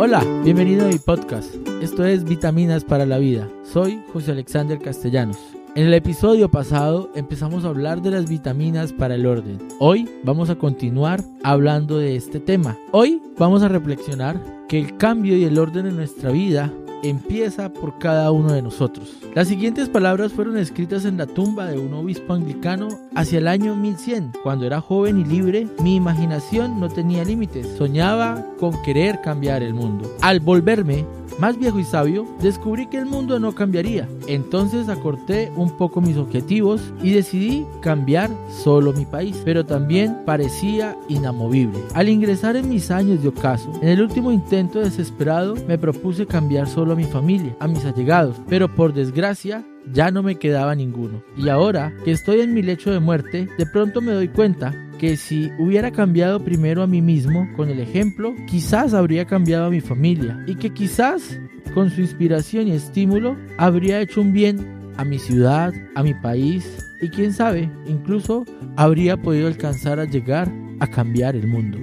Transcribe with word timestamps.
Hola, 0.00 0.22
bienvenido 0.44 0.84
a 0.84 0.90
mi 0.90 0.98
podcast. 1.00 1.52
Esto 1.82 2.04
es 2.04 2.22
Vitaminas 2.22 2.84
para 2.84 3.04
la 3.04 3.18
Vida. 3.18 3.48
Soy 3.64 4.00
José 4.12 4.30
Alexander 4.30 4.78
Castellanos. 4.78 5.36
En 5.74 5.86
el 5.86 5.94
episodio 5.94 6.48
pasado 6.48 7.10
empezamos 7.16 7.64
a 7.64 7.70
hablar 7.70 8.00
de 8.00 8.12
las 8.12 8.28
vitaminas 8.28 8.92
para 8.92 9.16
el 9.16 9.26
orden. 9.26 9.58
Hoy 9.80 10.08
vamos 10.22 10.50
a 10.50 10.54
continuar 10.54 11.24
hablando 11.42 11.98
de 11.98 12.14
este 12.14 12.38
tema. 12.38 12.78
Hoy 12.92 13.20
vamos 13.38 13.64
a 13.64 13.68
reflexionar 13.68 14.40
que 14.68 14.78
el 14.78 14.96
cambio 14.98 15.36
y 15.36 15.42
el 15.42 15.58
orden 15.58 15.88
en 15.88 15.96
nuestra 15.96 16.30
vida 16.30 16.72
empieza 17.02 17.72
por 17.72 17.98
cada 17.98 18.30
uno 18.30 18.52
de 18.52 18.62
nosotros. 18.62 19.16
Las 19.34 19.48
siguientes 19.48 19.88
palabras 19.88 20.32
fueron 20.32 20.56
escritas 20.56 21.04
en 21.04 21.16
la 21.16 21.26
tumba 21.26 21.66
de 21.66 21.78
un 21.78 21.94
obispo 21.94 22.32
anglicano 22.32 22.88
hacia 23.14 23.38
el 23.38 23.48
año 23.48 23.76
1100. 23.76 24.32
Cuando 24.42 24.66
era 24.66 24.80
joven 24.80 25.18
y 25.18 25.24
libre, 25.24 25.66
mi 25.82 25.96
imaginación 25.96 26.80
no 26.80 26.88
tenía 26.88 27.24
límites. 27.24 27.66
Soñaba 27.76 28.44
con 28.58 28.80
querer 28.82 29.20
cambiar 29.20 29.62
el 29.62 29.74
mundo. 29.74 30.10
Al 30.20 30.40
volverme 30.40 31.04
más 31.38 31.58
viejo 31.58 31.78
y 31.78 31.84
sabio, 31.84 32.26
descubrí 32.40 32.86
que 32.86 32.98
el 32.98 33.06
mundo 33.06 33.38
no 33.38 33.54
cambiaría. 33.54 34.08
Entonces 34.26 34.88
acorté 34.88 35.52
un 35.56 35.76
poco 35.76 36.00
mis 36.00 36.16
objetivos 36.16 36.80
y 37.02 37.12
decidí 37.12 37.66
cambiar 37.80 38.30
solo 38.50 38.92
mi 38.92 39.04
país, 39.04 39.40
pero 39.44 39.64
también 39.64 40.18
parecía 40.24 40.96
inamovible. 41.08 41.78
Al 41.94 42.08
ingresar 42.08 42.56
en 42.56 42.68
mis 42.68 42.90
años 42.90 43.22
de 43.22 43.28
ocaso, 43.28 43.70
en 43.82 43.88
el 43.88 44.02
último 44.02 44.32
intento 44.32 44.80
desesperado 44.80 45.54
me 45.66 45.78
propuse 45.78 46.26
cambiar 46.26 46.68
solo 46.68 46.92
a 46.92 46.96
mi 46.96 47.04
familia, 47.04 47.56
a 47.60 47.68
mis 47.68 47.84
allegados, 47.84 48.36
pero 48.48 48.74
por 48.74 48.92
desgracia 48.92 49.64
ya 49.92 50.10
no 50.10 50.22
me 50.22 50.36
quedaba 50.36 50.74
ninguno. 50.74 51.22
Y 51.36 51.48
ahora 51.48 51.94
que 52.04 52.12
estoy 52.12 52.40
en 52.40 52.54
mi 52.54 52.62
lecho 52.62 52.90
de 52.90 53.00
muerte, 53.00 53.48
de 53.58 53.66
pronto 53.66 54.00
me 54.00 54.12
doy 54.12 54.28
cuenta 54.28 54.74
que 54.98 55.16
si 55.16 55.50
hubiera 55.58 55.92
cambiado 55.92 56.44
primero 56.44 56.82
a 56.82 56.86
mí 56.86 57.00
mismo 57.00 57.48
con 57.56 57.68
el 57.70 57.80
ejemplo, 57.80 58.34
quizás 58.48 58.94
habría 58.94 59.24
cambiado 59.24 59.66
a 59.66 59.70
mi 59.70 59.80
familia 59.80 60.42
y 60.46 60.56
que 60.56 60.70
quizás 60.70 61.38
con 61.74 61.90
su 61.90 62.00
inspiración 62.00 62.68
y 62.68 62.72
estímulo 62.72 63.36
habría 63.56 64.00
hecho 64.00 64.20
un 64.20 64.32
bien 64.32 64.92
a 64.96 65.04
mi 65.04 65.18
ciudad, 65.18 65.72
a 65.94 66.02
mi 66.02 66.14
país 66.14 66.84
y 67.00 67.08
quién 67.08 67.32
sabe, 67.32 67.70
incluso 67.86 68.44
habría 68.76 69.16
podido 69.16 69.46
alcanzar 69.46 70.00
a 70.00 70.04
llegar 70.04 70.52
a 70.80 70.86
cambiar 70.88 71.36
el 71.36 71.46
mundo. 71.46 71.78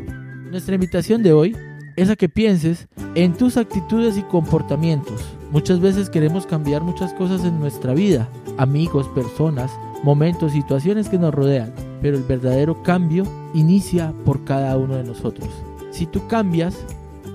Nuestra 0.51 0.75
invitación 0.75 1.23
de 1.23 1.31
hoy 1.31 1.55
es 1.95 2.09
a 2.09 2.15
que 2.15 2.27
pienses 2.27 2.87
en 3.15 3.33
tus 3.33 3.55
actitudes 3.55 4.17
y 4.17 4.23
comportamientos. 4.23 5.37
Muchas 5.55 5.79
veces 5.79 6.09
queremos 6.09 6.45
cambiar 6.45 6.83
muchas 6.83 7.13
cosas 7.13 7.45
en 7.45 7.61
nuestra 7.61 7.93
vida, 7.93 8.27
amigos, 8.57 9.07
personas, 9.15 9.71
momentos, 10.03 10.51
situaciones 10.51 11.07
que 11.07 11.17
nos 11.17 11.33
rodean, 11.33 11.73
pero 12.01 12.17
el 12.17 12.23
verdadero 12.23 12.83
cambio 12.83 13.23
inicia 13.53 14.13
por 14.25 14.43
cada 14.43 14.75
uno 14.75 14.97
de 14.97 15.05
nosotros. 15.05 15.47
Si 15.91 16.07
tú 16.07 16.27
cambias, 16.27 16.75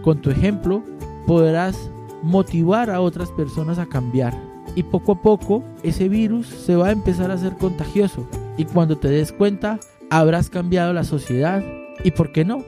con 0.04 0.20
tu 0.20 0.28
ejemplo 0.28 0.82
podrás 1.26 1.90
motivar 2.22 2.90
a 2.90 3.00
otras 3.00 3.30
personas 3.30 3.78
a 3.78 3.86
cambiar. 3.86 4.38
Y 4.74 4.82
poco 4.82 5.12
a 5.12 5.22
poco 5.22 5.64
ese 5.82 6.10
virus 6.10 6.46
se 6.46 6.76
va 6.76 6.88
a 6.88 6.92
empezar 6.92 7.30
a 7.30 7.34
hacer 7.34 7.56
contagioso. 7.56 8.26
Y 8.58 8.66
cuando 8.66 8.98
te 8.98 9.08
des 9.08 9.32
cuenta, 9.32 9.80
habrás 10.10 10.50
cambiado 10.50 10.92
la 10.92 11.04
sociedad. 11.04 11.64
Y 12.04 12.10
por 12.10 12.32
qué 12.32 12.44
no, 12.44 12.66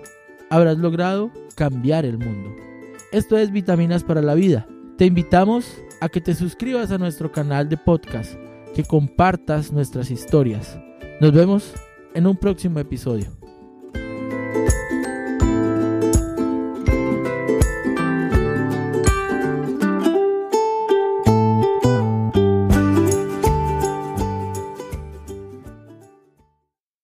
habrás 0.48 0.78
logrado 0.78 1.30
cambiar 1.56 2.06
el 2.06 2.17
mundo. 2.17 2.56
Esto 3.12 3.36
es 3.36 3.53
Vitaminas 3.53 4.03
para 4.03 4.23
la 4.23 4.33
Vida. 4.33 4.67
Te 5.03 5.06
invitamos 5.06 5.83
a 6.00 6.08
que 6.08 6.20
te 6.20 6.33
suscribas 6.33 6.92
a 6.92 6.97
nuestro 6.97 7.33
canal 7.33 7.69
de 7.69 7.77
podcast, 7.77 8.34
que 8.72 8.84
compartas 8.84 9.72
nuestras 9.72 10.12
historias. 10.12 10.78
Nos 11.20 11.33
vemos 11.33 11.75
en 12.14 12.28
un 12.28 12.36
próximo 12.36 12.78
episodio. 12.78 13.42